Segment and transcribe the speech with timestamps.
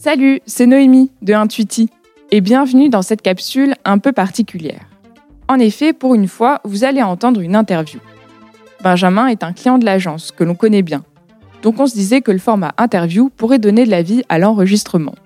[0.00, 1.90] Salut, c'est Noémie de Intuiti
[2.30, 4.82] et bienvenue dans cette capsule un peu particulière.
[5.48, 7.98] En effet, pour une fois, vous allez entendre une interview.
[8.80, 11.02] Benjamin est un client de l'agence que l'on connaît bien.
[11.62, 15.16] Donc on se disait que le format interview pourrait donner de la vie à l'enregistrement.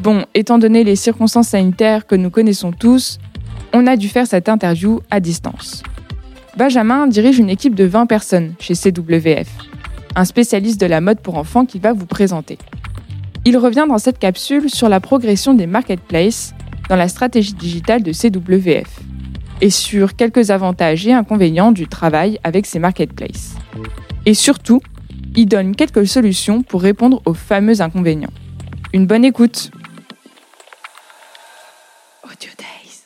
[0.00, 3.18] Bon, étant donné les circonstances sanitaires que nous connaissons tous,
[3.74, 5.82] on a dû faire cette interview à distance.
[6.56, 9.48] Benjamin dirige une équipe de 20 personnes chez CWF,
[10.16, 12.56] un spécialiste de la mode pour enfants qui va vous présenter.
[13.44, 16.54] Il revient dans cette capsule sur la progression des marketplaces
[16.88, 19.00] dans la stratégie digitale de CWF
[19.60, 23.56] et sur quelques avantages et inconvénients du travail avec ces marketplaces.
[24.26, 24.80] Et surtout,
[25.34, 28.32] il donne quelques solutions pour répondre aux fameux inconvénients.
[28.92, 29.72] Une bonne écoute.
[32.22, 33.00] Audio Days.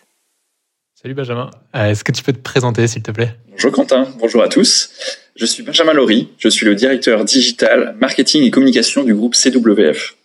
[0.95, 3.37] Salut Benjamin, euh, est-ce que tu peux te présenter s'il te plaît?
[3.53, 4.91] Bonjour Quentin, bonjour à tous.
[5.35, 10.16] Je suis Benjamin Laurie, je suis le directeur digital, marketing et communication du groupe CWF.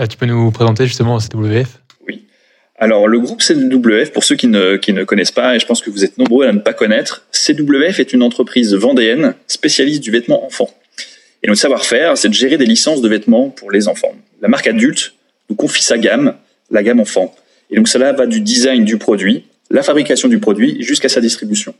[0.00, 2.24] Euh, tu peux nous présenter justement CWF Oui.
[2.78, 5.82] Alors le groupe CWF, pour ceux qui ne, qui ne connaissent pas, et je pense
[5.82, 10.10] que vous êtes nombreux à ne pas connaître, CWF est une entreprise vendéenne spécialiste du
[10.10, 10.70] vêtement enfant.
[11.42, 14.12] Et notre savoir-faire, c'est de gérer des licences de vêtements pour les enfants.
[14.40, 15.14] La marque adulte
[15.50, 16.36] nous confie sa gamme,
[16.70, 17.34] la gamme enfant.
[17.70, 21.74] Et donc cela va du design du produit, la fabrication du produit, jusqu'à sa distribution.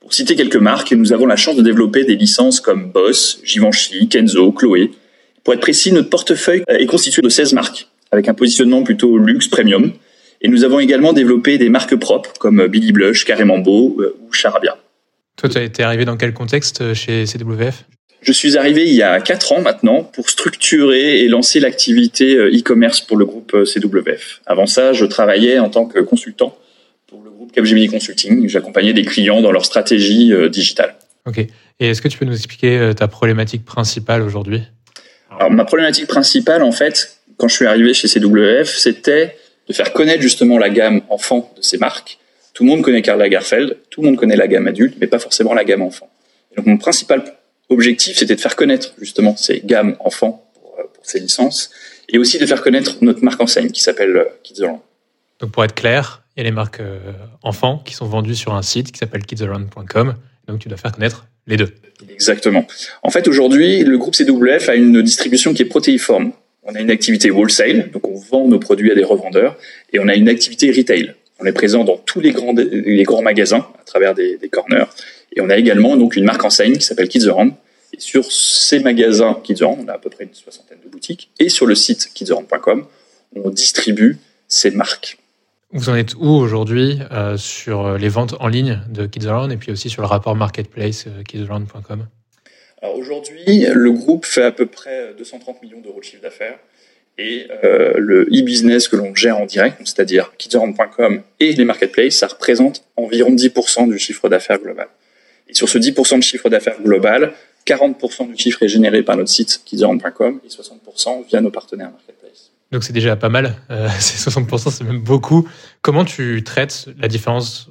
[0.00, 4.08] Pour citer quelques marques, nous avons la chance de développer des licences comme Boss, Givenchy,
[4.08, 4.90] Kenzo, Chloé.
[5.44, 9.48] Pour être précis, notre portefeuille est constitué de 16 marques, avec un positionnement plutôt luxe,
[9.48, 9.92] premium.
[10.40, 14.32] Et nous avons également développé des marques propres comme Billy Blush, Carrément Beau euh, ou
[14.32, 14.76] Charabia.
[15.36, 17.84] Toi, tu as été arrivé dans quel contexte euh, chez CWF
[18.22, 22.56] Je suis arrivé il y a 4 ans maintenant pour structurer et lancer l'activité euh,
[22.56, 24.40] e-commerce pour le groupe CWF.
[24.46, 26.56] Avant ça, je travaillais en tant que consultant
[27.54, 28.48] Capgemini Consulting.
[28.48, 30.94] J'accompagnais des clients dans leur stratégie digitale.
[31.26, 31.36] Ok.
[31.38, 34.62] Et est-ce que tu peux nous expliquer ta problématique principale aujourd'hui?
[35.38, 39.36] Alors, ma problématique principale, en fait, quand je suis arrivé chez CWF, c'était
[39.68, 42.18] de faire connaître justement la gamme enfant de ces marques.
[42.54, 45.18] Tout le monde connaît Karl Lagerfeld, tout le monde connaît la gamme adulte, mais pas
[45.18, 46.10] forcément la gamme enfant.
[46.52, 47.24] Et donc mon principal
[47.68, 51.70] objectif, c'était de faire connaître justement ces gammes enfants pour, euh, ces licences,
[52.08, 54.60] et aussi de faire connaître notre marque enseigne qui s'appelle Kids
[55.40, 56.98] Donc pour être clair, il y a les marques euh,
[57.42, 60.14] enfants qui sont vendues sur un site qui s'appelle kidsaround.com.
[60.48, 61.68] Donc tu dois faire connaître les deux.
[62.10, 62.66] Exactement.
[63.02, 66.32] En fait, aujourd'hui, le groupe CWF a une distribution qui est protéiforme.
[66.64, 69.56] On a une activité wholesale, donc on vend nos produits à des revendeurs,
[69.92, 71.14] et on a une activité retail.
[71.40, 74.84] On est présent dans tous les grands, magasins à travers des, corners.
[75.34, 77.26] Et on a également donc une marque enseigne qui s'appelle Kids
[77.92, 81.30] Et sur ces magasins Kids on a à peu près une soixantaine de boutiques.
[81.40, 82.86] Et sur le site kidsaround.com,
[83.34, 85.18] on distribue ces marques.
[85.74, 89.50] Vous en êtes où aujourd'hui euh, sur euh, les ventes en ligne de Kids Around
[89.52, 92.08] et puis aussi sur le rapport marketplace euh, kidsaround.com
[92.82, 96.58] Alors aujourd'hui, le groupe fait à peu près 230 millions d'euros de chiffre d'affaires
[97.16, 102.84] et le e-business que l'on gère en direct, c'est-à-dire kidsaround.com et les marketplaces, ça représente
[102.96, 104.88] environ 10% du chiffre d'affaires global.
[105.48, 107.32] Et sur ce 10% de chiffre d'affaires global,
[107.66, 112.21] 40% du chiffre est généré par notre site kidsaround.com et 60% via nos partenaires marketplace.
[112.72, 115.46] Donc c'est déjà pas mal, euh, c'est 60%, c'est même beaucoup.
[115.82, 117.68] Comment tu traites la différence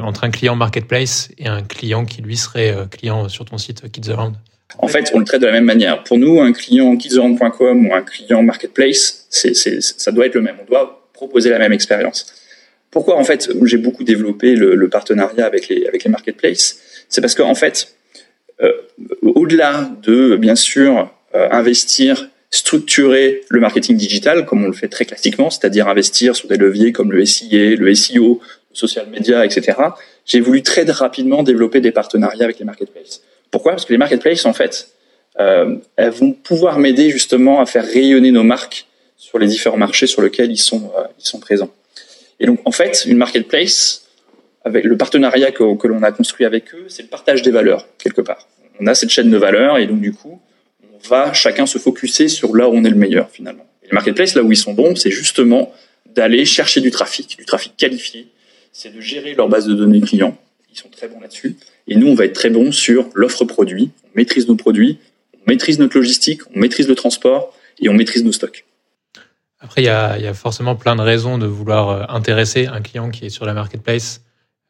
[0.00, 3.90] entre un client marketplace et un client qui lui serait euh, client sur ton site
[3.90, 4.36] Kids Around?
[4.78, 6.04] En fait, on le traite de la même manière.
[6.04, 10.56] Pour nous, un client kidsaround.com ou un client marketplace, ça doit être le même.
[10.62, 12.26] On doit proposer la même expérience.
[12.90, 16.78] Pourquoi en fait j'ai beaucoup développé le, partenariat avec les marketplaces?
[17.08, 17.96] C'est parce qu'en en fait,
[18.62, 18.72] euh,
[19.22, 25.04] au-delà de bien sûr euh, investir structurer le marketing digital comme on le fait très
[25.04, 28.40] classiquement, c'est-à-dire investir sur des leviers comme le SIA, le SEO,
[28.70, 29.78] le social media, etc.
[30.24, 33.22] J'ai voulu très rapidement développer des partenariats avec les marketplaces.
[33.50, 33.72] Pourquoi?
[33.72, 34.90] Parce que les marketplaces, en fait,
[35.38, 38.86] euh, elles vont pouvoir m'aider justement à faire rayonner nos marques
[39.16, 41.70] sur les différents marchés sur lesquels ils sont, euh, ils sont présents.
[42.40, 44.08] Et donc, en fait, une marketplace,
[44.64, 47.86] avec le partenariat que, que l'on a construit avec eux, c'est le partage des valeurs,
[47.98, 48.48] quelque part.
[48.80, 50.40] On a cette chaîne de valeurs et donc, du coup,
[51.08, 53.66] va chacun se focuser sur là où on est le meilleur finalement.
[53.84, 55.72] Les marketplaces, là où ils sont bons, c'est justement
[56.14, 58.28] d'aller chercher du trafic, du trafic qualifié,
[58.72, 60.36] c'est de gérer leur base de données clients.
[60.72, 61.56] Ils sont très bons là-dessus.
[61.88, 63.90] Et nous, on va être très bons sur l'offre produit.
[64.04, 64.98] On maîtrise nos produits,
[65.34, 68.64] on maîtrise notre logistique, on maîtrise le transport et on maîtrise nos stocks.
[69.60, 72.82] Après, il y a, y a forcément plein de raisons de vouloir euh, intéresser un
[72.82, 74.22] client qui est sur la marketplace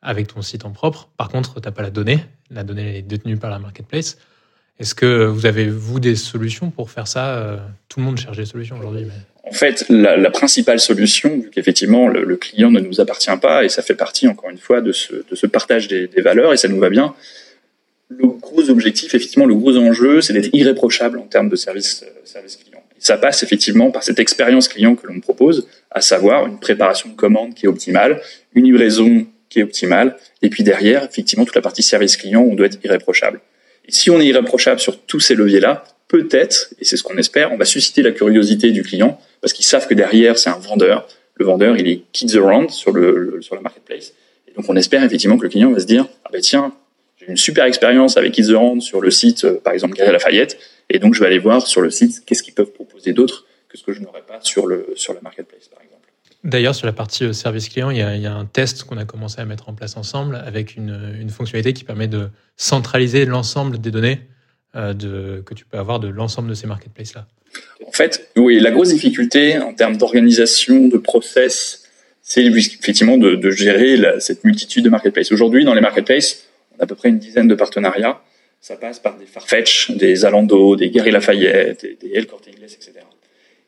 [0.03, 1.09] avec ton site en propre.
[1.17, 2.21] Par contre, tu n'as pas la donnée.
[2.51, 4.19] La donnée est détenue par la marketplace.
[4.79, 7.57] Est-ce que vous avez, vous, des solutions pour faire ça euh,
[7.89, 9.07] Tout le monde cherche des solutions aujourd'hui.
[9.45, 13.81] En fait, la, principale solution, vu qu'effectivement le, client ne nous appartient pas, et ça
[13.81, 16.91] fait partie, encore une fois, de ce, partage des, des, valeurs, et ça nous va
[16.91, 17.15] bien,
[18.09, 22.21] le gros objectif, effectivement, le gros enjeu, c'est d'être irréprochable en termes de service, euh,
[22.25, 22.83] service client.
[22.97, 27.11] Et Ça passe effectivement par cette expérience client que l'on propose, à savoir une préparation
[27.11, 28.21] de commande qui est optimale,
[28.55, 32.55] une livraison qui est optimale, et puis derrière, effectivement, toute la partie service client, on
[32.55, 33.41] doit être irréprochable.
[33.87, 37.53] Et si on est irréprochable sur tous ces leviers-là, peut-être, et c'est ce qu'on espère,
[37.53, 41.07] on va susciter la curiosité du client, parce qu'ils savent que derrière, c'est un vendeur.
[41.35, 44.13] Le vendeur, il est kids around sur, le, sur la marketplace.
[44.49, 46.73] Et donc, on espère effectivement que le client va se dire, ah ben tiens,
[47.19, 50.59] j'ai une super expérience avec Kids Around sur le site, euh, par exemple, Galerie Lafayette,
[50.91, 53.79] et donc je vais aller voir sur le site qu'est-ce qu'ils peuvent proposer d'autre que
[53.79, 55.86] ce que je n'aurais pas sur, le, sur la marketplace, par exemple.
[56.45, 59.41] D'ailleurs, sur la partie euh, service client, il y a, un test qu'on a commencé
[59.41, 64.21] à mettre en place ensemble avec une, fonctionnalité qui permet de centraliser l'ensemble des données
[64.77, 67.27] euh, que tu peux avoir de l'ensemble de ces marketplaces-là.
[67.87, 71.85] En fait, oui, la grosse difficulté en termes d'organisation, de process,
[72.23, 75.33] c'est effectivement de, gérer cette multitude de marketplaces.
[75.33, 76.45] Aujourd'hui, dans les marketplaces,
[76.77, 78.21] on a à peu près une dizaine de partenariats.
[78.61, 82.93] Ça passe par des Farfetch, des Zalando, des Gary Lafayette, des El Corte Inglés, etc.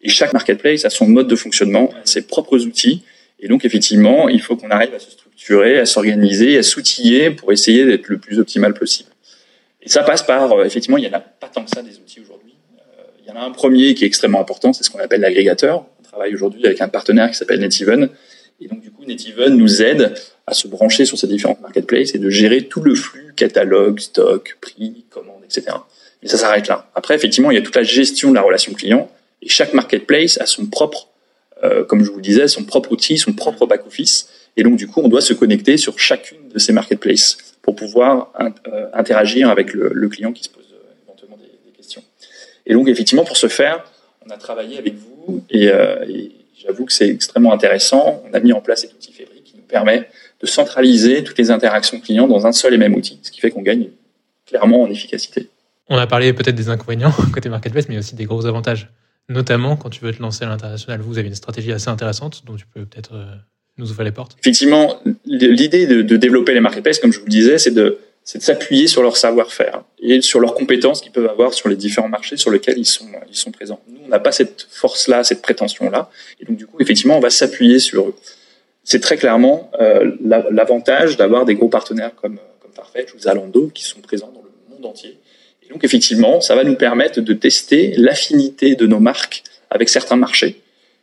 [0.03, 3.03] Et chaque marketplace a son mode de fonctionnement, ses propres outils.
[3.41, 7.53] Et donc, effectivement, il faut qu'on arrive à se structurer, à s'organiser, à s'outiller pour
[7.53, 9.11] essayer d'être le plus optimal possible.
[9.83, 11.97] Et ça passe par, euh, effectivement, il n'y en a pas tant que ça des
[11.99, 12.55] outils aujourd'hui.
[12.79, 15.21] Euh, il y en a un premier qui est extrêmement important, c'est ce qu'on appelle
[15.21, 15.87] l'agrégateur.
[16.01, 18.09] On travaille aujourd'hui avec un partenaire qui s'appelle NetEven.
[18.61, 20.15] Et donc, du coup, NetEven nous aide
[20.47, 24.59] à se brancher sur ces différentes marketplaces et de gérer tout le flux, catalogue, stock,
[24.61, 25.77] prix, commande, etc.
[26.23, 26.91] Mais ça s'arrête là.
[26.94, 29.09] Après, effectivement, il y a toute la gestion de la relation client
[29.43, 31.08] et chaque marketplace a son propre,
[31.62, 34.29] euh, comme je vous le disais, son propre outil, son propre back-office.
[34.56, 38.32] Et donc, du coup, on doit se connecter sur chacune de ces marketplaces pour pouvoir
[38.40, 42.02] euh, interagir avec le, client qui se pose euh, éventuellement des, questions.
[42.67, 43.85] Et donc, effectivement, pour ce faire,
[44.26, 45.70] on a travaillé avec vous et,
[46.56, 48.23] j'avoue que c'est extrêmement intéressant.
[48.29, 50.08] On a mis en place cet outil Fabric qui nous permet
[50.41, 53.50] de centraliser toutes les interactions clients dans un seul et même outil, ce qui fait
[53.50, 53.88] qu'on gagne
[54.46, 55.49] clairement en efficacité.
[55.88, 58.91] On a parlé peut-être des inconvénients côté marketplace, mais aussi des gros avantages.
[59.29, 62.57] Notamment quand tu veux te lancer à l'international, vous avez une stratégie assez intéressante dont
[62.57, 63.35] tu peux peut-être euh,
[63.77, 64.37] nous ouvrir les portes.
[64.41, 67.99] Effectivement, l'idée de, développer les marketplaces, comme je vous le disais, c'est de,
[68.35, 72.09] de s'appuyer sur leur savoir-faire et sur leurs compétences qu'ils peuvent avoir sur les différents
[72.09, 73.81] marchés sur lesquels ils sont, ils sont présents.
[73.89, 76.11] Nous, on n'a pas cette force-là, cette prétention-là.
[76.41, 78.15] Et donc, du coup, effectivement, on va s'appuyer sur eux
[78.89, 80.13] c'est très clairement euh,
[80.51, 84.75] l'avantage d'avoir des gros partenaires comme, comme Farfetch ou Zalando qui sont présents dans le
[84.75, 85.19] monde entier.
[85.70, 90.61] Donc effectivement, ça va nous permettre de tester l'affinité de nos marques avec certains marchés.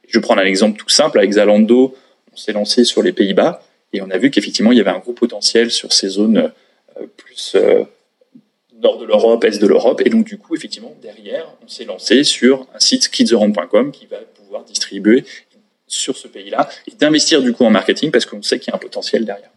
[0.08, 1.96] Je prendre un exemple tout simple avec Zalando.
[2.34, 3.64] On s'est lancé sur les Pays-Bas
[3.94, 6.52] et on a vu qu'effectivement il y avait un gros potentiel sur ces zones
[7.00, 7.84] euh, plus euh,
[8.82, 10.02] nord de l'Europe, est de l'Europe.
[10.06, 14.18] Et donc du coup effectivement derrière, on s'est lancé sur un site kidsaround.com qui va
[14.18, 15.24] pouvoir distribuer
[15.88, 18.76] sur ce pays-là et d'investir du coup en marketing parce qu'on sait qu'il y a
[18.76, 19.52] un potentiel derrière.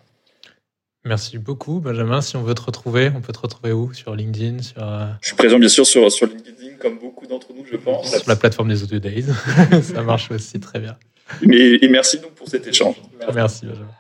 [1.08, 2.20] Merci beaucoup, Benjamin.
[2.20, 3.94] Si on veut te retrouver, on peut te retrouver où?
[3.94, 4.82] Sur LinkedIn sur...
[5.22, 8.14] Je suis présent bien sûr sur, sur LinkedIn, comme beaucoup d'entre nous, je pense.
[8.14, 9.25] Sur la plateforme des Audio Days.
[9.82, 10.99] Ça marche aussi très bien.
[11.40, 12.96] Mais, et merci donc pour cet échange.
[13.19, 13.90] Merci, merci Benjamin.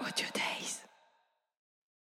[0.00, 0.55] Audio Days.